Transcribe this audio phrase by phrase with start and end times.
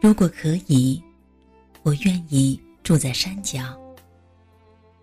[0.00, 1.02] 如果可以，
[1.82, 3.78] 我愿意住在山脚。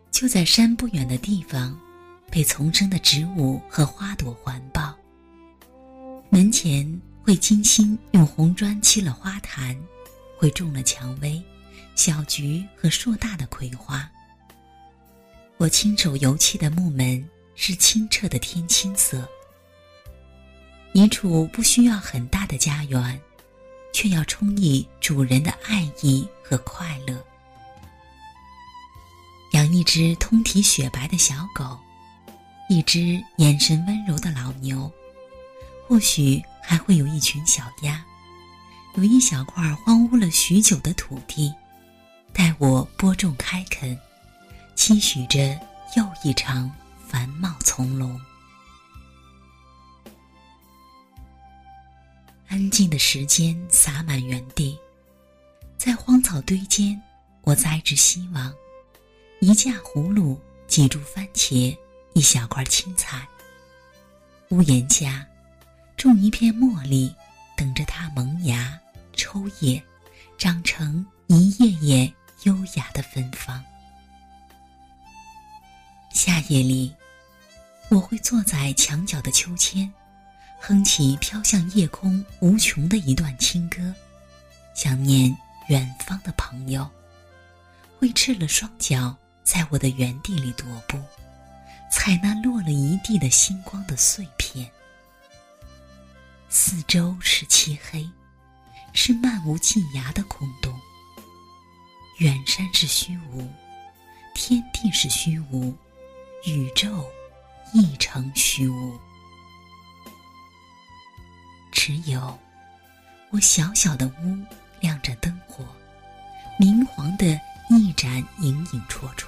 [0.09, 1.79] 就在山不远的地方，
[2.31, 4.95] 被丛生的植物和花朵环抱。
[6.31, 9.77] 门前会精心用红砖砌了花坛，
[10.35, 11.39] 会种了蔷薇、
[11.95, 14.09] 小菊和硕大的葵花。
[15.57, 17.23] 我亲手油漆的木门
[17.53, 19.29] 是清澈的天青色。
[20.93, 23.21] 一处不需要很大的家园。
[23.97, 27.19] 却要充溢主人的爱意和快乐。
[29.53, 31.75] 养一只通体雪白的小狗，
[32.69, 34.91] 一只眼神温柔的老牛，
[35.87, 38.05] 或许还会有一群小鸭，
[38.93, 41.51] 有一小块荒芜了许久的土地，
[42.31, 43.99] 待我播种开垦，
[44.75, 45.59] 期许着
[45.95, 46.71] 又一场
[47.07, 48.21] 繁茂从容。
[52.47, 54.79] 安静的时间洒满原地，
[55.77, 56.99] 在荒草堆间，
[57.41, 58.53] 我栽植希望：
[59.41, 61.77] 一架葫芦，几株番茄，
[62.13, 63.27] 一小块青菜。
[64.49, 65.27] 屋檐下，
[65.97, 67.13] 种一片茉莉，
[67.57, 68.79] 等着它萌芽、
[69.11, 69.83] 抽叶，
[70.37, 73.61] 长成一叶叶优雅的芬芳。
[76.13, 76.95] 夏夜里，
[77.89, 79.91] 我会坐在墙角的秋千。
[80.59, 83.93] 哼起飘向夜空无穷的一段清歌，
[84.73, 85.35] 想念
[85.67, 86.89] 远方的朋友，
[87.99, 91.01] 会赤了双脚在我的原地里踱步，
[91.91, 94.69] 采那落了一地的星光的碎片。
[96.49, 98.09] 四周是漆黑，
[98.93, 100.73] 是漫无际涯的空洞。
[102.19, 103.47] 远山是虚无，
[104.33, 105.73] 天地是虚无，
[106.45, 107.05] 宇宙
[107.73, 108.99] 亦成虚无。
[111.87, 112.37] 只有
[113.29, 114.37] 我小小的屋
[114.81, 115.65] 亮着灯火，
[116.59, 117.39] 明黄的
[117.69, 119.27] 一盏影影绰绰。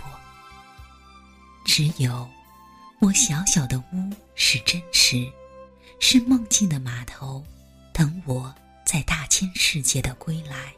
[1.63, 2.29] 只有
[2.99, 5.25] 我小小的屋是真实，
[6.01, 7.41] 是梦境的码头，
[7.93, 8.53] 等我
[8.85, 10.73] 在大千世界的归来。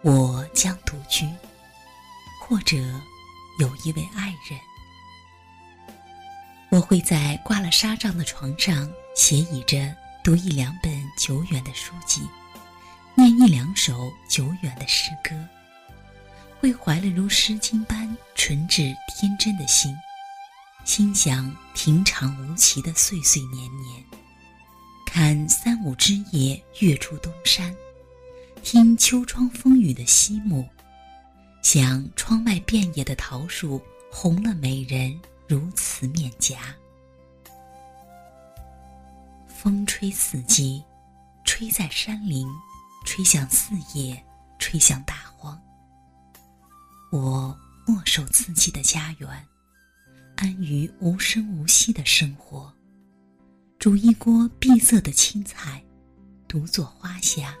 [0.00, 1.28] 我将独居，
[2.40, 2.78] 或者
[3.58, 4.58] 有一位爱人。
[6.70, 9.92] 我会在挂了纱帐的床上斜倚着
[10.22, 12.20] 读一两本久远的书籍，
[13.16, 15.34] 念一两首久远的诗歌。
[16.60, 19.92] 会怀了如《诗经》般纯挚天真的心，
[20.84, 24.04] 心想平常无奇的岁岁年年。
[25.04, 27.74] 看三五枝叶跃出东山，
[28.62, 30.64] 听秋窗风雨的溪木，
[31.62, 35.18] 想窗外遍野的桃树红了美人。
[35.50, 36.60] 如此面颊，
[39.48, 40.80] 风吹四季，
[41.44, 42.46] 吹在山林，
[43.04, 44.24] 吹向四野，
[44.60, 45.60] 吹向大荒。
[47.10, 49.28] 我默守自己的家园，
[50.36, 52.72] 安于无声无息的生活，
[53.76, 55.82] 煮一锅碧色的青菜，
[56.46, 57.56] 独坐花下，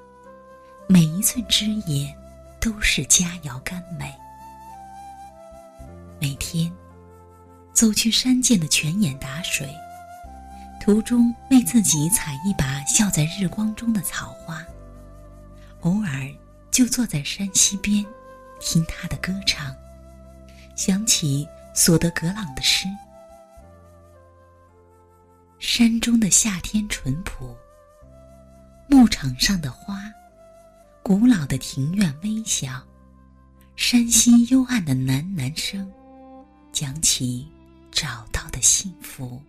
[0.88, 2.16] 每一寸枝叶
[2.60, 4.14] 都是佳肴甘美。
[6.20, 6.72] 每天。
[7.72, 9.68] 走去山涧的泉眼打水，
[10.80, 14.64] 途中为自己采一把笑在日光中的草花。
[15.80, 16.28] 偶尔
[16.70, 18.04] 就坐在山溪边，
[18.60, 19.74] 听他的歌唱，
[20.76, 22.86] 想起索德格朗的诗：
[25.58, 27.56] 山中的夏天淳朴，
[28.88, 30.02] 牧场上的花，
[31.02, 32.82] 古老的庭院微笑，
[33.74, 35.90] 山溪幽暗的喃喃声，
[36.72, 37.50] 讲起。
[37.90, 39.42] 找到的幸福，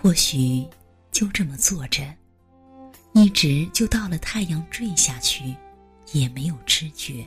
[0.00, 0.66] 或许
[1.12, 2.02] 就这么坐着，
[3.14, 5.54] 一直就到了太阳坠下去，
[6.12, 7.26] 也没有知觉，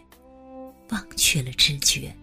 [0.90, 2.14] 忘却了知觉。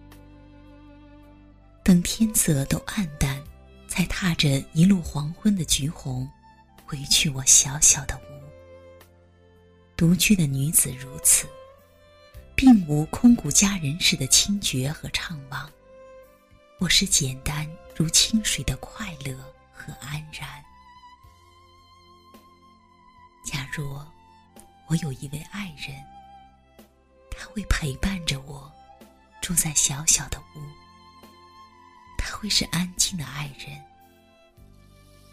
[1.83, 3.41] 等天色都暗淡，
[3.87, 6.29] 才踏着一路黄昏的橘红，
[6.85, 8.21] 回去我小小的屋。
[9.95, 11.47] 独居的女子如此，
[12.55, 15.67] 并无空谷佳人似的清绝和怅惘。
[16.79, 19.35] 我是简单如清水的快乐
[19.73, 20.63] 和安然。
[23.43, 24.05] 假若
[24.85, 25.99] 我有一位爱人，
[27.31, 28.71] 他会陪伴着我，
[29.41, 30.61] 住在小小的屋。
[32.15, 33.83] 他会是安静的爱人。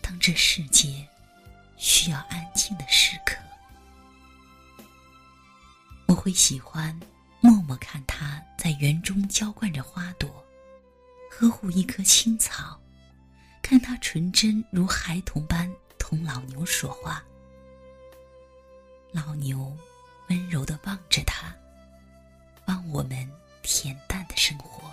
[0.00, 1.06] 当这世界
[1.76, 3.36] 需要安静的时刻，
[6.06, 6.98] 我会喜欢
[7.42, 10.43] 默默看他在园中浇灌着花朵。
[11.36, 12.80] 呵护一棵青草，
[13.60, 17.24] 看他纯真如孩童般同老牛说话，
[19.10, 19.76] 老牛
[20.28, 21.52] 温柔的望着他，
[22.66, 23.28] 望我们
[23.64, 24.88] 恬淡的生活。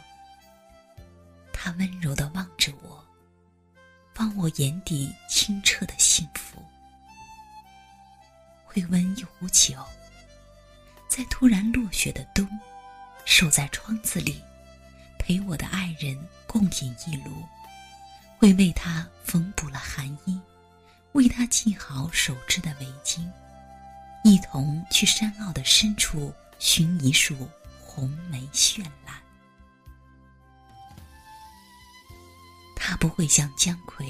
[1.53, 3.05] 他温柔的望着我，
[4.15, 6.59] 望我眼底清澈的幸福。
[8.65, 9.75] 会温一壶酒，
[11.07, 12.49] 在突然落雪的冬，
[13.25, 14.41] 守在窗子里，
[15.21, 17.31] 陪我的爱人共饮一炉。
[18.39, 20.41] 会为他缝补了寒衣，
[21.11, 23.29] 为他系好手织的围巾。
[24.23, 27.35] 一同去山坳的深处寻一束
[27.79, 29.15] 红梅绚烂。
[32.75, 34.03] 他不会像姜夔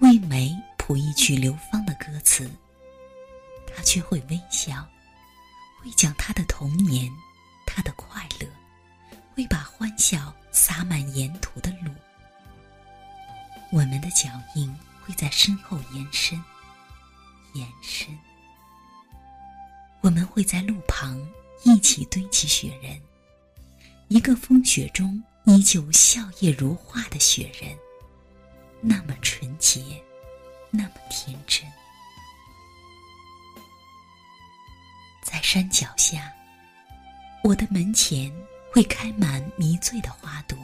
[0.00, 2.50] 为梅谱一曲流芳的歌词，
[3.72, 4.84] 他却会微笑，
[5.80, 7.08] 会讲他的童年，
[7.64, 8.48] 他的快乐，
[9.34, 11.90] 会把欢笑洒满沿途的路。
[13.70, 16.42] 我们的脚印会在身后延伸，
[17.54, 18.06] 延伸。
[20.02, 21.18] 我们会在路旁
[21.64, 23.00] 一起堆起雪人，
[24.08, 27.76] 一个风雪中依旧笑靥如花的雪人，
[28.80, 30.02] 那么纯洁，
[30.70, 31.66] 那么天真。
[35.22, 36.30] 在山脚下，
[37.42, 38.30] 我的门前
[38.72, 40.58] 会开满迷醉的花朵。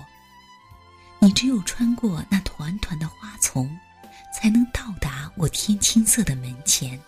[1.19, 3.79] 你只有穿过那团团的花丛，
[4.33, 6.99] 才能到达我天青色的门前。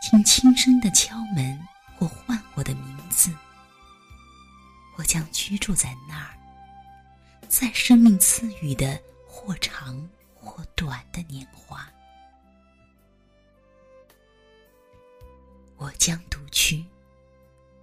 [0.00, 1.66] 请轻声的敲门，
[1.98, 3.34] 或唤我的名字。
[4.96, 6.38] 我将居住在那儿，
[7.48, 11.84] 在生命赐予的或长或短的年华。
[15.76, 16.84] 我将独居，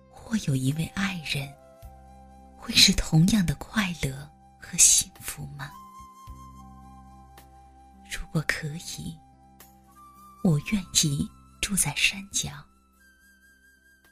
[0.09, 1.51] 或有一位爱人，
[2.67, 4.29] 会是同样的快乐
[4.59, 5.71] 和幸福吗？
[8.11, 8.67] 如果可
[8.97, 9.17] 以，
[10.43, 11.31] 我愿意。
[11.59, 12.49] 住在山脚，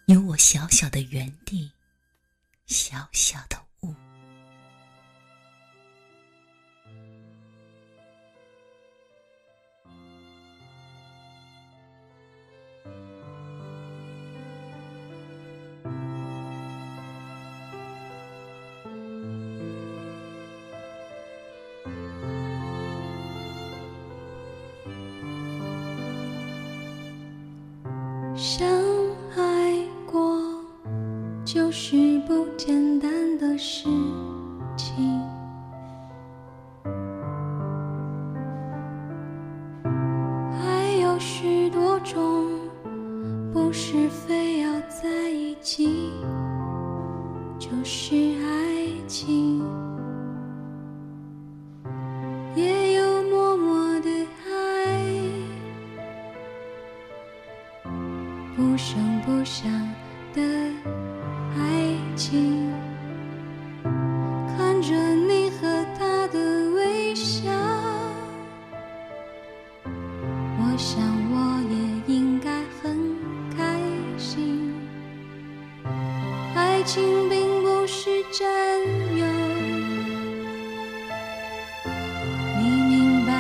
[0.07, 1.71] 有我小小的园地，
[2.65, 3.64] 小小的。
[31.45, 31.95] 就是
[32.27, 33.87] 不简单的事
[34.75, 35.34] 情。
[76.85, 78.47] 情并不是占
[79.17, 79.25] 有，
[82.59, 83.31] 你明白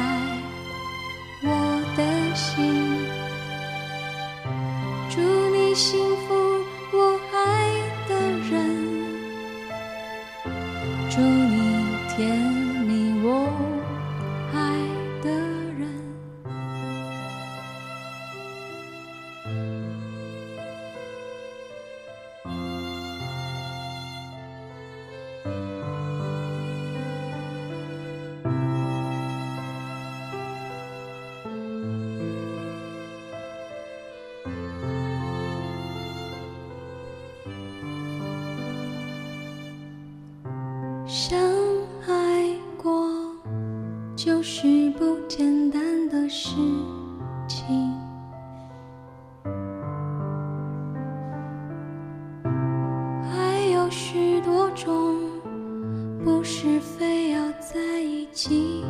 [1.43, 1.47] 我
[1.95, 3.05] 的心。
[5.11, 5.21] 祝
[5.55, 6.33] 你幸福，
[6.91, 7.35] 我爱
[8.09, 8.15] 的
[8.49, 8.51] 人。
[11.11, 11.55] 祝你
[12.15, 12.27] 甜
[12.87, 13.27] 蜜，我
[41.27, 41.39] 相
[42.07, 43.09] 爱过，
[44.15, 46.55] 就是不简单的事
[47.47, 47.91] 情。
[53.33, 55.17] 爱有许多种，
[56.23, 58.85] 不是非要在一起，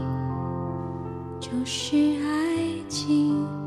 [1.39, 3.64] 就是爱情。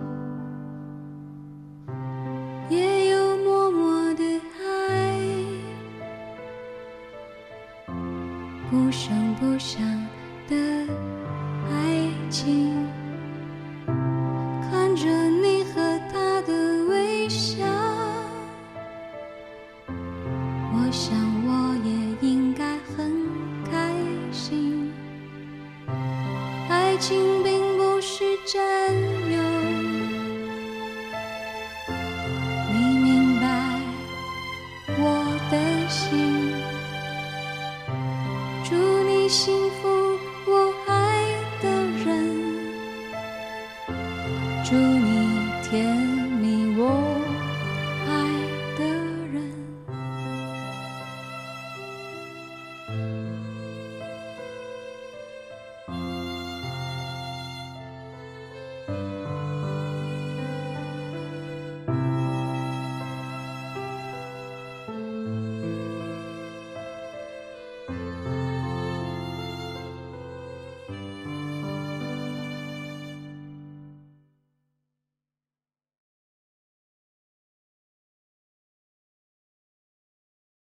[39.29, 39.98] 幸福，